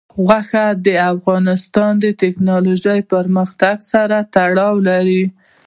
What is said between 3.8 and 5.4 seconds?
سره تړاو لري.